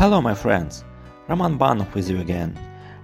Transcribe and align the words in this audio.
Hello, 0.00 0.22
my 0.22 0.32
friends. 0.34 0.82
Roman 1.28 1.58
Banov 1.58 1.94
with 1.94 2.08
you 2.08 2.20
again. 2.20 2.56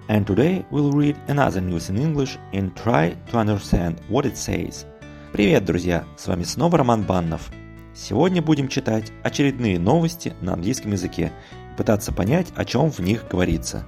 And 0.08 0.26
today 0.26 0.64
we'll 0.70 0.92
read 0.92 1.14
another 1.28 1.60
news 1.60 1.90
in 1.90 1.98
English 1.98 2.38
and 2.54 2.74
try 2.74 3.14
to 3.30 3.36
understand 3.36 4.00
what 4.08 4.24
it 4.24 4.38
says. 4.38 4.86
Привет, 5.30 5.66
друзья! 5.66 6.06
С 6.16 6.26
вами 6.26 6.44
снова 6.44 6.78
Роман 6.78 7.02
Баннов. 7.02 7.50
Сегодня 7.94 8.40
будем 8.40 8.68
читать 8.68 9.12
очередные 9.22 9.78
новости 9.78 10.32
на 10.40 10.54
английском 10.54 10.92
языке 10.92 11.32
и 11.74 11.76
пытаться 11.76 12.12
понять, 12.12 12.46
о 12.56 12.64
чем 12.64 12.90
в 12.90 13.00
них 13.00 13.28
говорится. 13.28 13.84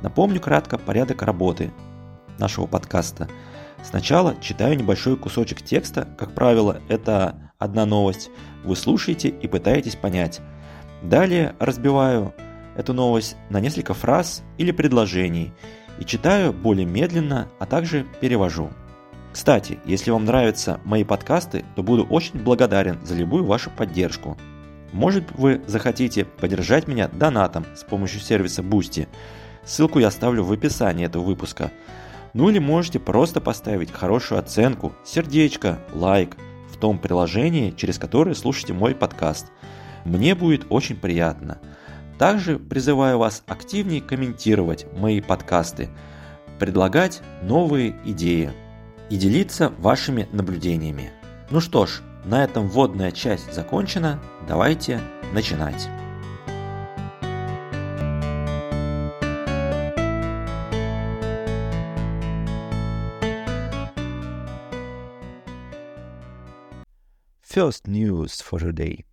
Напомню 0.00 0.40
кратко 0.40 0.78
порядок 0.78 1.20
работы 1.20 1.70
нашего 2.38 2.64
подкаста. 2.64 3.28
Сначала 3.82 4.34
читаю 4.40 4.74
небольшой 4.78 5.18
кусочек 5.18 5.60
текста, 5.60 6.08
как 6.16 6.34
правило, 6.34 6.80
это 6.88 7.52
одна 7.58 7.84
новость. 7.84 8.30
Вы 8.64 8.74
слушаете 8.74 9.28
и 9.28 9.46
пытаетесь 9.46 9.96
понять– 9.96 10.40
Далее 11.02 11.54
разбиваю 11.58 12.34
эту 12.76 12.92
новость 12.92 13.36
на 13.50 13.60
несколько 13.60 13.94
фраз 13.94 14.42
или 14.56 14.72
предложений 14.72 15.52
и 15.98 16.04
читаю 16.04 16.52
более 16.52 16.86
медленно, 16.86 17.48
а 17.58 17.66
также 17.66 18.06
перевожу. 18.20 18.70
Кстати, 19.32 19.78
если 19.84 20.10
вам 20.10 20.24
нравятся 20.24 20.80
мои 20.84 21.04
подкасты, 21.04 21.64
то 21.76 21.82
буду 21.82 22.04
очень 22.04 22.40
благодарен 22.40 22.98
за 23.04 23.14
любую 23.14 23.44
вашу 23.44 23.70
поддержку. 23.70 24.36
Может 24.92 25.30
вы 25.32 25.60
захотите 25.66 26.24
поддержать 26.24 26.88
меня 26.88 27.08
донатом 27.08 27.64
с 27.76 27.84
помощью 27.84 28.20
сервиса 28.20 28.62
Boosty. 28.62 29.06
Ссылку 29.64 29.98
я 29.98 30.08
оставлю 30.08 30.44
в 30.44 30.52
описании 30.52 31.06
этого 31.06 31.22
выпуска. 31.22 31.70
Ну 32.32 32.48
или 32.48 32.58
можете 32.58 32.98
просто 32.98 33.40
поставить 33.40 33.92
хорошую 33.92 34.38
оценку, 34.38 34.92
сердечко, 35.04 35.78
лайк 35.92 36.36
в 36.72 36.76
том 36.76 36.98
приложении, 36.98 37.70
через 37.70 37.98
которое 37.98 38.34
слушаете 38.34 38.72
мой 38.72 38.96
подкаст– 38.96 39.46
мне 40.08 40.34
будет 40.34 40.66
очень 40.70 40.96
приятно. 40.96 41.58
Также 42.18 42.58
призываю 42.58 43.18
вас 43.18 43.44
активнее 43.46 44.00
комментировать 44.00 44.86
мои 44.96 45.20
подкасты, 45.20 45.88
предлагать 46.58 47.20
новые 47.42 47.94
идеи 48.04 48.52
и 49.10 49.16
делиться 49.16 49.72
вашими 49.78 50.28
наблюдениями. 50.32 51.12
Ну 51.50 51.60
что 51.60 51.86
ж, 51.86 52.00
на 52.24 52.42
этом 52.42 52.68
вводная 52.68 53.12
часть 53.12 53.52
закончена. 53.52 54.20
Давайте 54.48 55.00
начинать. 55.32 55.88
First 67.42 67.86
news 67.88 68.40
for 68.40 68.60
today. 68.60 69.07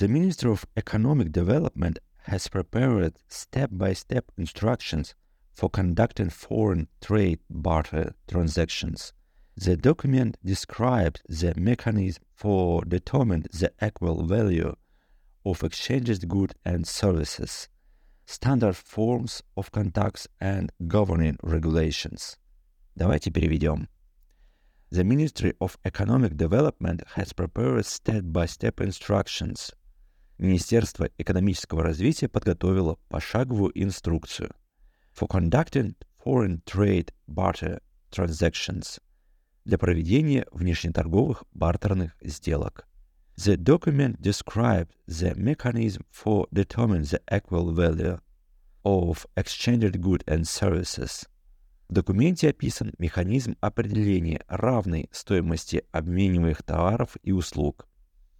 The 0.00 0.08
Ministry 0.08 0.50
of 0.50 0.64
Economic 0.78 1.30
Development 1.30 1.98
has 2.22 2.48
prepared 2.48 3.18
step-by-step 3.28 4.32
instructions 4.38 5.14
for 5.52 5.68
conducting 5.68 6.30
foreign 6.30 6.88
trade 7.02 7.40
barter 7.50 8.14
transactions. 8.26 9.12
The 9.58 9.76
document 9.76 10.38
describes 10.42 11.20
the 11.28 11.52
mechanism 11.54 12.22
for 12.34 12.82
determining 12.86 13.44
the 13.52 13.74
actual 13.78 14.24
value 14.24 14.74
of 15.44 15.62
exchanged 15.62 16.26
goods 16.26 16.54
and 16.64 16.88
services, 16.88 17.68
standard 18.24 18.76
forms 18.76 19.42
of 19.54 19.70
contacts 19.70 20.26
and 20.40 20.72
governing 20.88 21.36
regulations. 21.42 22.38
Давайте 22.96 23.30
переведем. 23.30 23.86
The 24.88 25.04
Ministry 25.04 25.52
of 25.60 25.76
Economic 25.84 26.38
Development 26.38 27.02
has 27.16 27.34
prepared 27.34 27.84
step-by-step 27.84 28.80
instructions 28.80 29.70
Министерство 30.37 31.09
экономического 31.17 31.81
развития 31.81 32.27
подготовило 32.27 32.97
пошаговую 33.07 33.71
инструкцию 33.73 34.51
for 35.17 35.29
conducting 35.29 35.95
foreign 36.23 36.61
trade 36.65 37.13
barter 37.25 37.81
transactions 38.11 38.99
для 39.63 39.77
проведения 39.77 40.45
внешнеторговых 40.51 41.45
бартерных 41.53 42.17
сделок. 42.21 42.85
The 43.37 43.55
document 43.55 44.19
describes 44.19 44.89
the 45.07 45.35
mechanism 45.35 46.05
for 46.11 46.47
determining 46.51 47.03
the 47.03 47.21
actual 47.29 47.73
value 47.73 48.19
of 48.83 49.25
exchanged 49.37 50.01
goods 50.01 50.25
and 50.25 50.43
services. 50.43 51.27
В 51.87 51.93
документе 51.93 52.49
описан 52.49 52.93
механизм 52.97 53.55
определения 53.61 54.43
равной 54.49 55.07
стоимости 55.13 55.85
обмениваемых 55.93 56.61
товаров 56.63 57.15
и 57.23 57.31
услуг– 57.31 57.87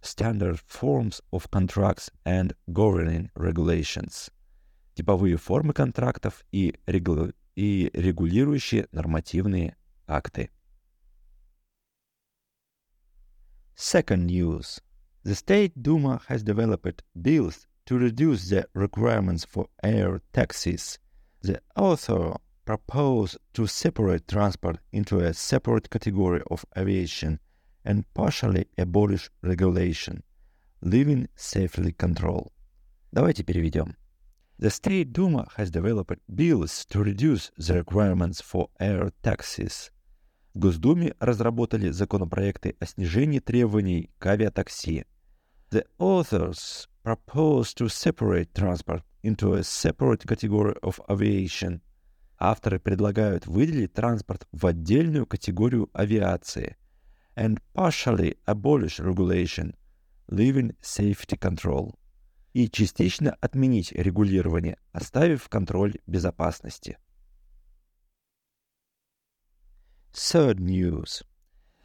standard 0.05 0.59
forms 0.59 1.21
of 1.31 1.49
contracts 1.51 2.09
and 2.25 2.53
governing 2.71 3.29
regulations, 3.35 4.29
типовые 4.95 5.37
формы 5.37 5.73
контрактов 5.73 6.43
и, 6.51 6.75
регу... 6.87 7.33
и 7.55 7.89
регулирующие 7.93 8.87
нормативные 8.91 9.75
акты. 10.07 10.49
Second 13.75 14.27
news. 14.27 14.79
The 15.23 15.35
State 15.35 15.73
Duma 15.81 16.21
has 16.27 16.43
developed 16.43 17.03
bills 17.19 17.67
to 17.85 17.97
reduce 17.97 18.49
the 18.49 18.67
requirements 18.73 19.45
for 19.45 19.67
air 19.83 20.21
taxis. 20.33 20.99
The 21.41 21.61
author 21.75 22.35
proposed 22.65 23.37
to 23.53 23.67
separate 23.67 24.27
transport 24.27 24.77
into 24.91 25.19
a 25.19 25.33
separate 25.33 25.89
category 25.89 26.41
of 26.49 26.65
aviation 26.77 27.39
and 27.86 28.04
partially 28.12 28.68
abolish 28.76 29.30
regulation, 29.42 30.22
leaving 30.82 31.28
safely 31.36 31.92
control. 31.92 32.52
Давайте 33.12 33.44
переведем. 33.44 33.96
The 34.58 34.70
State 34.70 35.12
Duma 35.12 35.46
has 35.56 35.70
developed 35.70 36.18
bills 36.34 36.84
to 36.86 37.02
reduce 37.02 37.50
the 37.56 37.74
requirements 37.84 38.40
for 38.40 38.68
air 38.80 39.10
taxis. 39.22 39.90
В 40.54 40.58
Госдуме 40.58 41.14
разработали 41.20 41.90
законопроекты 41.90 42.74
о 42.80 42.86
снижении 42.86 43.38
требований 43.38 44.10
к 44.18 44.26
авиатакси. 44.26 45.06
The 45.70 45.86
authors 45.98 46.88
propose 47.04 47.74
to 47.74 47.88
separate 47.88 48.54
transport 48.54 49.02
into 49.22 49.52
a 49.52 49.62
separate 49.62 50.26
category 50.26 50.74
of 50.80 50.98
aviation. 51.08 51.80
Авторы 52.38 52.80
предлагают 52.80 53.46
выделить 53.46 53.92
транспорт 53.92 54.46
в 54.52 54.66
отдельную 54.66 55.26
категорию 55.26 55.90
авиации– 55.92 56.76
and 57.35 57.59
partially 57.73 58.35
abolish 58.47 58.99
regulation, 58.99 59.73
leaving 60.29 60.75
safety 60.81 61.37
control, 61.37 61.95
и 62.53 62.67
частично 62.69 63.37
отменить 63.41 63.91
регулирование, 63.93 64.77
оставив 64.91 65.47
контроль 65.49 65.95
безопасности. 66.07 66.97
Third 70.13 70.59
news. 70.59 71.23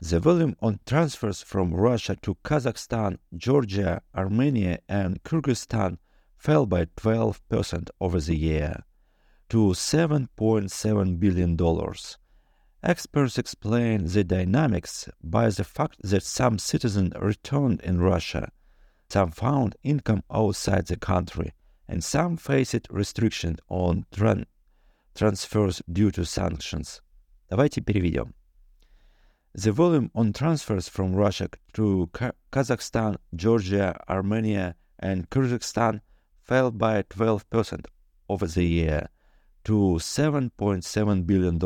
The 0.00 0.20
volume 0.20 0.56
on 0.60 0.80
transfers 0.84 1.42
from 1.42 1.72
Russia 1.72 2.16
to 2.22 2.34
Kazakhstan, 2.42 3.18
Georgia, 3.34 4.02
Armenia, 4.14 4.80
and 4.88 5.22
Kyrgyzstan 5.22 5.98
fell 6.36 6.66
by 6.66 6.86
12% 6.96 7.90
over 8.00 8.20
the 8.20 8.36
year 8.36 8.84
to 9.48 9.68
$7.7 9.68 11.20
billion. 11.20 11.56
Experts 12.82 13.36
explain 13.36 14.06
the 14.06 14.24
dynamics 14.24 15.08
by 15.22 15.48
the 15.50 15.64
fact 15.64 15.96
that 16.02 16.22
some 16.22 16.58
citizens 16.58 17.12
returned 17.20 17.80
in 17.80 18.00
Russia, 18.00 18.50
some 19.08 19.30
found 19.30 19.76
income 19.82 20.22
outside 20.30 20.86
the 20.86 20.96
country, 20.96 21.52
and 21.88 22.02
some 22.02 22.36
faced 22.36 22.86
restrictions 22.90 23.58
on 23.68 24.06
tran 24.14 24.44
transfers 25.14 25.82
due 25.92 26.10
to 26.10 26.24
sanctions. 26.24 27.00
Давайте 27.50 27.80
переведем. 27.80 28.32
The 29.54 29.72
volume 29.72 30.10
on 30.14 30.32
transfers 30.32 30.88
from 30.88 31.14
Russia 31.14 31.48
to 31.72 32.10
Kazakhstan, 32.52 33.16
Georgia, 33.34 33.98
Armenia, 34.08 34.76
and 34.98 35.28
Kyrgyzstan 35.30 36.00
fell 36.42 36.70
by 36.70 37.02
12% 37.02 37.86
over 38.28 38.46
the 38.46 38.64
year 38.64 39.08
to 39.64 39.98
$7.7 39.98 41.26
billion. 41.26 41.58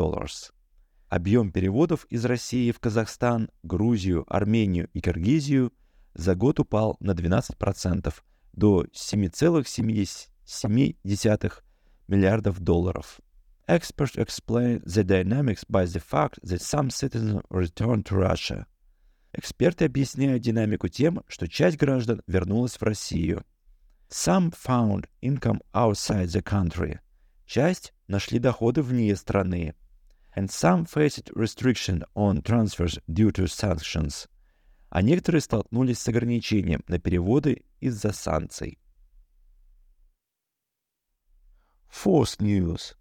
Объем 1.08 1.52
переводов 1.52 2.04
из 2.10 2.24
России 2.24 2.72
в 2.72 2.80
Казахстан, 2.80 3.48
Грузию, 3.62 4.24
Армению 4.26 4.90
и 4.92 5.00
Киргизию 5.00 5.72
за 6.14 6.34
год 6.34 6.58
упал 6.58 6.96
на 6.98 7.12
12% 7.12 8.12
до 8.52 8.86
7,77 8.86 11.52
миллиардов 12.08 12.58
долларов. 12.60 13.20
Experts 13.68 14.16
explain 14.16 14.82
the 14.84 15.04
dynamics 15.04 15.64
by 15.68 15.84
the 15.84 16.00
fact 16.00 16.40
that 16.42 16.60
some 16.60 16.90
citizens 16.90 17.40
returned 17.50 18.04
to 18.06 18.16
Russia. 18.16 18.66
Эксперты 19.32 19.84
объясняют 19.84 20.42
динамику 20.42 20.88
тем, 20.88 21.22
что 21.28 21.46
часть 21.46 21.76
граждан 21.76 22.20
вернулась 22.26 22.76
в 22.76 22.82
Россию. 22.82 23.44
Some 24.08 24.52
found 24.52 25.06
income 25.20 25.60
outside 25.72 26.26
the 26.26 26.42
country. 26.42 26.98
Часть 27.44 27.92
нашли 28.08 28.38
доходы 28.38 28.82
вне 28.82 29.14
страны 29.14 29.74
and 30.35 30.49
some 30.49 30.85
faced 30.85 31.29
restriction 31.35 32.03
on 32.15 32.41
transfers 32.41 32.99
due 33.11 33.31
to 33.31 33.47
sanctions, 33.47 34.27
а 34.89 35.01
некоторые 35.01 35.41
столкнулись 35.41 35.99
с 35.99 36.07
ограничением 36.07 36.83
на 36.87 36.99
переводы 36.99 37.63
из-за 37.79 38.11
санкций. 38.11 38.77
Fourth 41.89 42.39
news. 42.39 42.95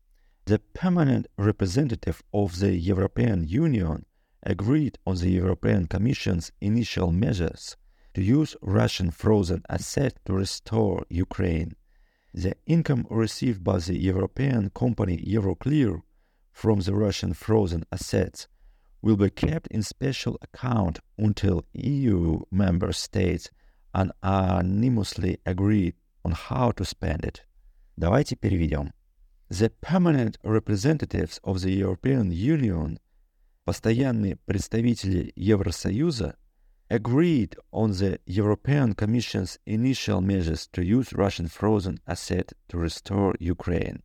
The 0.46 0.58
permanent 0.74 1.28
representative 1.36 2.22
of 2.32 2.58
the 2.58 2.74
European 2.76 3.46
Union 3.46 4.04
agreed 4.42 4.98
on 5.06 5.16
the 5.16 5.30
European 5.30 5.86
Commission's 5.86 6.50
initial 6.60 7.12
measures 7.12 7.76
to 8.14 8.22
use 8.22 8.56
Russian 8.60 9.10
frozen 9.10 9.62
assets 9.68 10.18
to 10.24 10.32
restore 10.32 11.04
Ukraine. 11.08 11.76
The 12.34 12.54
income 12.66 13.06
received 13.10 13.62
by 13.62 13.78
the 13.78 13.96
European 13.96 14.70
company 14.70 15.18
Euroclear 15.18 16.02
from 16.54 16.80
the 16.80 16.94
Russian 16.94 17.32
frozen 17.32 17.84
assets 17.92 18.48
will 19.02 19.16
be 19.16 19.30
kept 19.30 19.66
in 19.68 19.82
special 19.82 20.38
account 20.42 20.98
until 21.18 21.64
EU 21.72 22.40
member 22.50 22.92
states 22.92 23.50
unanimously 23.94 25.38
agree 25.46 25.94
on 26.24 26.32
how 26.32 26.70
to 26.72 26.84
spend 26.84 27.24
it. 27.24 27.42
Давайте 27.98 28.36
переведем. 28.36 28.92
The 29.48 29.70
permanent 29.80 30.38
representatives 30.44 31.40
of 31.42 31.60
the 31.62 31.72
European 31.72 32.30
Union, 32.30 32.98
постоянные 33.66 34.36
представители 34.46 35.32
Евросоюза, 35.36 36.36
agreed 36.88 37.56
on 37.72 37.92
the 37.92 38.20
European 38.26 38.94
Commission's 38.94 39.58
initial 39.66 40.20
measures 40.20 40.68
to 40.72 40.84
use 40.84 41.12
Russian 41.12 41.48
frozen 41.48 41.98
asset 42.06 42.52
to 42.68 42.78
restore 42.78 43.34
Ukraine. 43.40 44.02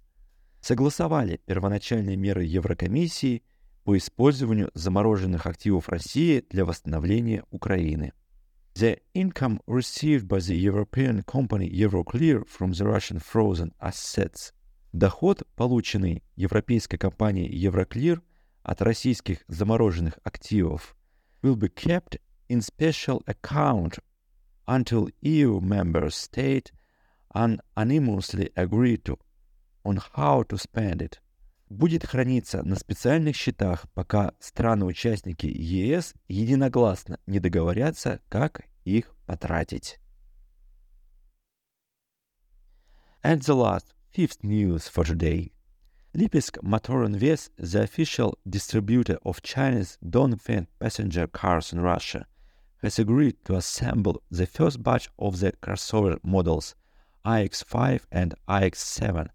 Согласовали 0.60 1.40
первоначальные 1.46 2.16
меры 2.16 2.44
Еврокомиссии 2.44 3.42
по 3.84 3.96
использованию 3.96 4.70
замороженных 4.74 5.46
активов 5.46 5.88
России 5.88 6.44
для 6.50 6.64
восстановления 6.64 7.44
Украины. 7.50 8.12
The 8.74 9.00
income 9.14 9.60
received 9.66 10.28
by 10.28 10.38
the 10.38 10.54
European 10.54 11.24
company 11.24 11.68
Euroclear 11.68 12.44
from 12.46 12.72
the 12.72 12.86
Russian 12.86 13.18
frozen 13.18 13.72
assets 13.80 14.52
Доход, 14.92 15.46
полученный 15.54 16.24
европейской 16.34 16.98
компанией 16.98 17.48
Euroclear 17.64 18.20
от 18.62 18.82
российских 18.82 19.38
замороженных 19.46 20.18
активов, 20.24 20.96
will 21.42 21.56
be 21.56 21.68
kept 21.68 22.20
in 22.48 22.60
special 22.60 23.22
account 23.26 23.98
until 24.66 25.08
EU 25.22 25.60
member 25.60 26.10
state 26.10 26.72
unanimously 27.32 28.50
agree 28.56 28.96
to 28.96 29.18
on 29.84 30.00
how 30.14 30.42
to 30.44 30.56
spend 30.56 31.02
it. 31.02 31.18
Будет 31.68 32.04
храниться 32.04 32.62
на 32.62 32.76
специальных 32.76 33.36
счетах, 33.36 33.86
пока 33.94 34.32
страны-участники 34.40 35.46
ЕС 35.46 36.14
единогласно 36.28 37.18
не 37.26 37.38
договорятся, 37.38 38.20
как 38.28 38.62
их 38.84 39.14
потратить. 39.26 40.00
And 43.22 43.40
the 43.42 43.54
last 43.54 43.94
Fifth 44.12 44.42
news 44.42 44.88
for 44.88 45.04
today. 45.04 45.52
Lipetsk 46.16 46.58
Motorinvest, 46.64 47.50
the 47.56 47.84
official 47.84 48.36
distributor 48.48 49.18
of 49.24 49.40
Chinese 49.40 49.98
Dongfeng 50.04 50.66
passenger 50.80 51.28
cars 51.28 51.72
in 51.72 51.80
Russia, 51.80 52.26
has 52.82 52.98
agreed 52.98 53.36
to 53.44 53.54
assemble 53.54 54.20
the 54.32 54.46
first 54.46 54.82
batch 54.82 55.08
of 55.16 55.38
the 55.38 55.52
crossover 55.62 56.18
models 56.24 56.74
iX5 57.24 58.00
and 58.10 58.34
iX7 58.48 59.28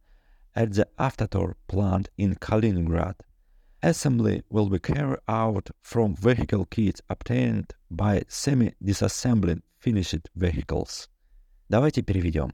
at 0.55 0.73
the 0.75 0.87
Avtotor 0.99 1.55
plant 1.69 2.09
in 2.17 2.35
Kaliningrad. 2.35 3.15
Assembly 3.83 4.43
will 4.51 4.69
be 4.69 4.79
carried 4.79 5.21
out 5.27 5.71
from 5.81 6.15
vehicle 6.15 6.67
kits 6.67 7.01
obtained 7.09 7.73
by 7.91 8.23
semi-disassembling 8.29 9.63
finished 9.79 10.29
vehicles. 10.37 11.09
Давайте 11.71 12.03
переведем. 12.03 12.53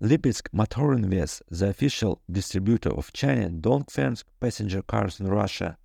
Lipetsk 0.00 0.48
Motor 0.52 0.94
Invest, 0.94 1.42
the 1.50 1.68
official 1.68 2.20
distributor 2.30 2.90
of 2.90 3.12
China 3.12 3.48
Dongfeng 3.50 4.22
passenger 4.40 4.82
cars 4.82 5.20
in 5.20 5.28
Russia. 5.28 5.76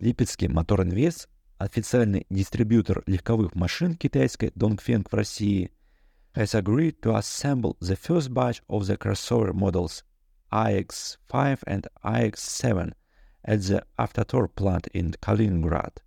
Липецкий 0.00 0.48
Мотор 0.48 0.82
Инвест, 0.82 1.28
официальный 1.58 2.26
дистрибьютор 2.28 3.04
легковых 3.06 3.54
машин 3.54 3.94
китайской 3.94 4.50
Dongfeng 4.56 5.06
в 5.08 5.14
России, 5.14 5.70
has 6.34 6.54
agreed 6.54 7.00
to 7.02 7.14
assemble 7.14 7.76
the 7.80 7.94
first 7.94 8.34
batch 8.34 8.60
of 8.68 8.86
the 8.86 8.96
crossover 8.96 9.52
models 9.54 10.02
iX5 10.51 11.63
and 11.65 11.87
iX7 12.03 12.93
at 13.45 13.59
the 13.61 13.83
Avtotor 13.97 14.47
plant 14.55 14.87
in 14.93 15.15
Kaliningrad. 15.21 16.01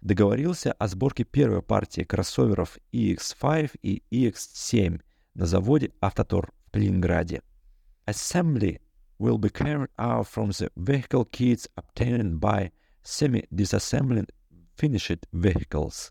Договорился 0.00 0.72
о 0.72 0.88
сборке 0.88 1.24
первой 1.24 1.62
партии 1.62 2.02
кроссоверов 2.02 2.76
EX5 2.92 3.78
и 3.82 4.02
EX7 4.10 5.00
на 5.34 5.46
заводе 5.46 5.92
Avtotor 6.00 6.48
Leningrad. 6.72 7.42
Assembly 8.06 8.80
will 9.18 9.38
be 9.38 9.48
carried 9.48 9.90
out 9.98 10.26
from 10.26 10.50
the 10.50 10.70
vehicle 10.76 11.24
kits 11.24 11.68
obtained 11.76 12.40
by 12.40 12.72
semi-disassembling 13.04 14.28
finished 14.76 15.24
vehicles. 15.32 16.10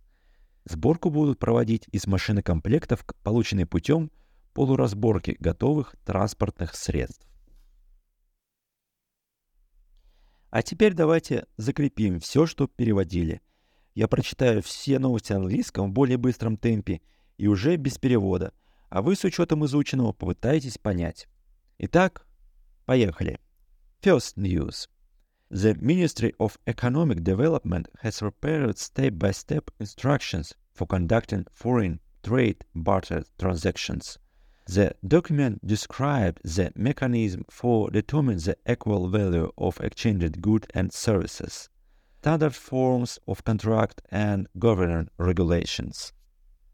Сборку 0.65 1.09
будут 1.09 1.39
проводить 1.39 1.87
из 1.91 2.07
машинокомплектов, 2.07 3.03
полученных 3.23 3.69
путем 3.69 4.11
полуразборки 4.53 5.35
готовых 5.39 5.95
транспортных 6.05 6.75
средств. 6.75 7.27
А 10.51 10.61
теперь 10.61 10.93
давайте 10.93 11.47
закрепим 11.57 12.19
все, 12.19 12.45
что 12.45 12.67
переводили. 12.67 13.41
Я 13.95 14.07
прочитаю 14.07 14.61
все 14.61 14.99
новости 14.99 15.33
английском 15.33 15.89
в 15.89 15.93
более 15.93 16.17
быстром 16.17 16.55
темпе 16.55 17.01
и 17.37 17.47
уже 17.47 17.75
без 17.77 17.97
перевода– 17.97 18.53
а 18.91 19.01
вы 19.01 19.15
с 19.15 19.23
учетом 19.23 19.65
изученного 19.65 20.11
попытаетесь 20.11 20.77
понять. 20.77 21.27
Итак, 21.79 22.27
поехали. 22.85 23.39
First 24.01 24.35
news. 24.35 24.89
The 25.49 25.75
Ministry 25.79 26.35
of 26.39 26.57
Economic 26.65 27.23
Development 27.23 27.87
has 28.03 28.19
prepared 28.19 28.77
step-by-step 28.77 29.71
instructions 29.79 30.53
for 30.73 30.85
conducting 30.85 31.45
foreign 31.53 32.01
trade 32.21 32.65
barter 32.75 33.23
transactions. 33.37 34.19
The 34.67 34.95
document 35.05 35.65
described 35.65 36.41
the 36.43 36.71
mechanism 36.75 37.45
for 37.49 37.89
determining 37.89 38.39
the 38.39 38.57
equal 38.69 39.09
value 39.09 39.51
of 39.57 39.79
exchanged 39.81 40.41
goods 40.41 40.67
and 40.73 40.93
services, 40.93 41.69
standard 42.21 42.55
forms 42.55 43.19
of 43.27 43.43
contract 43.43 44.01
and 44.09 44.47
governing 44.59 45.09
regulations. 45.17 46.13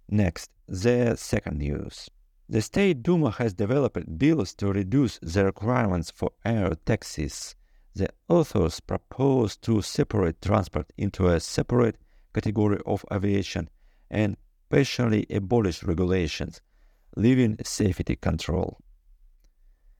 Next, 0.09 0.51
the 0.67 1.15
second 1.15 1.59
news. 1.59 2.09
The 2.49 2.61
State 2.61 3.03
Duma 3.03 3.31
has 3.31 3.53
developed 3.53 4.17
bills 4.17 4.53
to 4.55 4.71
reduce 4.71 5.19
the 5.21 5.45
requirements 5.45 6.11
for 6.11 6.31
air 6.45 6.71
taxis. 6.85 7.55
The 7.93 8.09
authors 8.29 8.79
propose 8.79 9.57
to 9.57 9.81
separate 9.81 10.41
transport 10.41 10.91
into 10.97 11.27
a 11.27 11.39
separate 11.39 11.97
category 12.33 12.79
of 12.85 13.03
aviation 13.11 13.69
and 14.09 14.37
partially 14.69 15.25
abolish 15.29 15.83
regulations, 15.83 16.61
leaving 17.17 17.57
safety 17.63 18.15
control. 18.15 18.77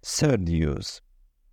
Third 0.03 0.41
news. 0.41 1.01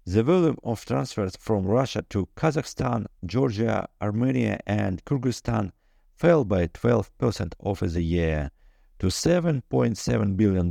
The 0.05 0.23
volume 0.23 0.59
of 0.63 0.85
transfers 0.85 1.37
from 1.41 1.65
Russia 1.65 2.05
to 2.11 2.29
Kazakhstan, 2.37 3.07
Georgia, 3.25 3.89
Armenia, 4.03 4.61
and 4.67 5.03
Kyrgyzstan 5.07 5.73
fell 6.17 6.45
by 6.45 6.67
12% 6.67 7.55
over 7.61 7.87
the 7.87 8.03
year 8.03 8.51
to 8.99 9.07
$7.7 9.07 10.37
billion. 10.37 10.71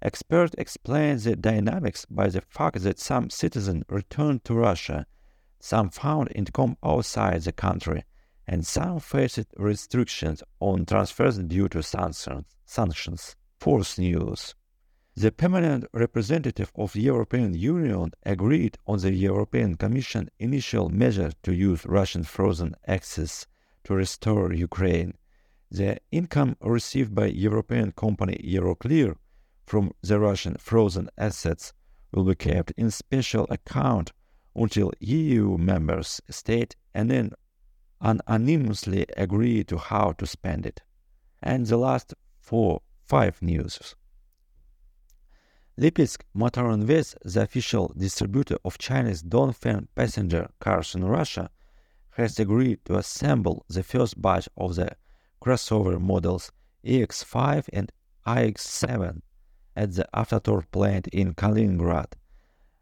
Experts 0.00 0.54
explain 0.56 1.18
the 1.18 1.36
dynamics 1.36 2.06
by 2.06 2.28
the 2.28 2.40
fact 2.40 2.80
that 2.80 2.98
some 2.98 3.28
citizens 3.28 3.84
returned 3.90 4.44
to 4.44 4.54
Russia, 4.54 5.06
some 5.60 5.90
found 5.90 6.32
income 6.34 6.78
outside 6.82 7.42
the 7.42 7.52
country, 7.52 8.04
and 8.46 8.66
some 8.66 8.98
faced 8.98 9.46
restrictions 9.58 10.42
on 10.60 10.86
transfers 10.86 11.38
due 11.38 11.68
to 11.68 11.82
sanctions. 11.82 13.36
Fourth 13.64 13.98
news. 13.98 14.54
The 15.16 15.32
permanent 15.32 15.86
representative 15.94 16.70
of 16.76 16.92
the 16.92 17.00
European 17.00 17.54
Union 17.54 18.10
agreed 18.22 18.76
on 18.86 18.98
the 18.98 19.14
European 19.14 19.76
Commission 19.76 20.28
initial 20.38 20.90
measure 20.90 21.32
to 21.44 21.54
use 21.54 21.86
Russian 21.86 22.24
frozen 22.24 22.74
access 22.86 23.46
to 23.84 23.94
restore 23.94 24.52
Ukraine 24.52 25.14
the 25.70 25.96
income 26.12 26.58
received 26.60 27.14
by 27.14 27.28
European 27.28 27.92
company 27.92 28.36
Euroclear 28.44 29.16
from 29.64 29.92
the 30.02 30.20
Russian 30.20 30.56
frozen 30.58 31.08
assets 31.16 31.72
will 32.12 32.24
be 32.24 32.34
kept 32.34 32.70
in 32.72 32.90
special 32.90 33.46
account 33.48 34.12
until 34.54 34.92
EU 35.00 35.56
members 35.56 36.20
state 36.28 36.76
and 36.92 37.10
then 37.10 37.32
unanimously 38.28 39.06
agree 39.16 39.64
to 39.64 39.78
how 39.78 40.12
to 40.18 40.26
spend 40.26 40.66
it. 40.66 40.82
And 41.42 41.66
the 41.66 41.78
last 41.78 42.12
four, 42.38 42.82
five 43.06 43.40
news. 43.42 43.94
Lipetsk 45.78 46.22
Motor 46.34 46.70
Invest, 46.70 47.16
the 47.24 47.42
official 47.42 47.92
distributor 47.96 48.56
of 48.64 48.78
Chinese 48.78 49.22
Dongfeng 49.22 49.88
passenger 49.94 50.48
cars 50.60 50.94
in 50.94 51.04
Russia, 51.04 51.50
has 52.10 52.38
agreed 52.38 52.78
to 52.84 52.96
assemble 52.96 53.64
the 53.68 53.82
first 53.82 54.20
batch 54.22 54.48
of 54.56 54.76
the 54.76 54.90
crossover 55.42 56.00
models 56.00 56.52
EX5 56.86 57.68
and 57.72 57.90
iX7 58.26 59.20
at 59.74 59.92
the 59.94 60.06
Avtotor 60.14 60.64
plant 60.70 61.08
in 61.08 61.34
Kaliningrad. 61.34 62.12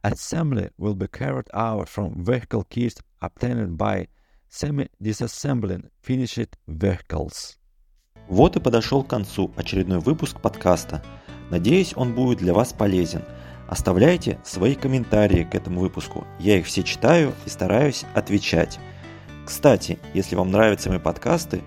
Assembly 0.05 0.69
will 0.76 0.95
be 0.95 1.09
carried 1.09 1.49
out 1.55 1.88
from 1.88 2.23
vehicle 2.25 2.64
kits 2.64 3.00
obtained 3.23 3.79
by 3.79 4.09
semi-disassembling 4.49 5.88
finished 6.02 6.57
vehicles. 6.69 7.57
Вот 8.33 8.57
и 8.57 8.61
подошел 8.61 9.05
к 9.05 9.09
концу 9.09 9.51
очередной 9.57 9.99
выпуск 9.99 10.41
подкаста. 10.41 11.03
Надеюсь, 11.51 11.93
он 11.95 12.15
будет 12.15 12.39
для 12.39 12.55
вас 12.55 12.73
полезен. 12.73 13.21
Оставляйте 13.69 14.39
свои 14.43 14.75
комментарии 14.75 15.45
к 15.45 15.55
этому 15.55 15.81
выпуску. 15.81 16.27
Я 16.39 16.57
их 16.57 16.65
все 16.65 16.83
читаю 16.83 17.35
и 17.45 17.51
стараюсь 17.51 18.07
отвечать. 18.15 18.79
Кстати, 19.45 19.99
если 20.15 20.35
вам 20.35 20.51
нравятся 20.51 20.89
мои 20.89 20.99
подкасты, 20.99 21.61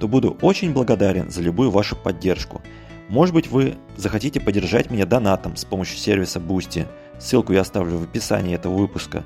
то 0.00 0.08
буду 0.08 0.36
очень 0.42 0.72
благодарен 0.72 1.30
за 1.30 1.40
любую 1.40 1.70
вашу 1.70 1.94
поддержку. 1.94 2.62
Может 3.08 3.32
быть 3.32 3.46
вы 3.46 3.76
захотите 3.96 4.40
поддержать 4.40 4.90
меня 4.90 5.06
донатом 5.06 5.54
с 5.54 5.64
помощью 5.64 5.98
сервиса 5.98 6.40
Boosty. 6.40 6.88
Ссылку 7.20 7.52
я 7.52 7.60
оставлю 7.60 7.96
в 7.96 8.02
описании 8.02 8.56
этого 8.56 8.74
выпуска. 8.74 9.22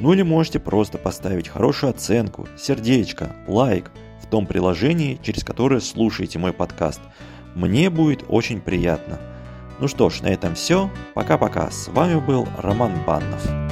Ну 0.00 0.12
или 0.12 0.20
можете 0.20 0.58
просто 0.58 0.98
поставить 0.98 1.48
хорошую 1.48 1.88
оценку, 1.88 2.46
сердечко, 2.58 3.34
лайк 3.48 3.90
том 4.30 4.46
приложении, 4.46 5.18
через 5.22 5.44
которое 5.44 5.80
слушаете 5.80 6.38
мой 6.38 6.52
подкаст. 6.52 7.00
Мне 7.54 7.90
будет 7.90 8.24
очень 8.28 8.60
приятно. 8.60 9.18
Ну 9.80 9.88
что 9.88 10.10
ж, 10.10 10.20
на 10.22 10.28
этом 10.28 10.54
все. 10.54 10.90
Пока-пока. 11.14 11.70
С 11.70 11.88
вами 11.88 12.18
был 12.20 12.46
Роман 12.58 12.92
Баннов. 13.06 13.65